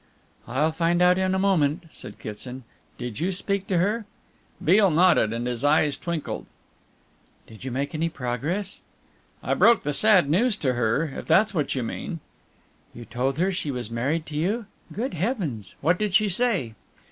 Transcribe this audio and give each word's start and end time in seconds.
"I'll 0.47 0.71
find 0.71 0.99
out 0.99 1.19
in 1.19 1.35
a 1.35 1.37
moment," 1.37 1.83
said 1.91 2.17
Kitson. 2.17 2.63
"Did 2.97 3.19
you 3.19 3.31
speak 3.31 3.67
to 3.67 3.77
her?" 3.77 4.07
Beale 4.65 4.89
nodded, 4.89 5.31
and 5.31 5.45
his 5.45 5.63
eyes 5.63 5.95
twinkled. 5.95 6.47
"Did 7.45 7.63
you 7.63 7.69
make 7.69 7.93
any 7.93 8.09
progress?" 8.09 8.81
"I 9.43 9.53
broke 9.53 9.83
the 9.83 9.93
sad 9.93 10.27
news 10.27 10.57
to 10.57 10.73
her, 10.73 11.03
if 11.13 11.27
that's 11.27 11.53
what 11.53 11.75
you 11.75 11.83
mean." 11.83 12.19
"You 12.95 13.05
told 13.05 13.37
her 13.37 13.51
she 13.51 13.69
was 13.69 13.91
married 13.91 14.25
to 14.25 14.35
you? 14.35 14.65
Good 14.91 15.13
heavens! 15.13 15.75
What 15.81 15.99
did 15.99 16.15
she 16.15 16.29
say?" 16.29 16.73